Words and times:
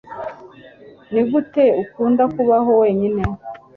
Nigute 1.11 1.63
ukunda 1.83 2.23
kubaho 2.35 2.71
wenyine? 2.81 3.21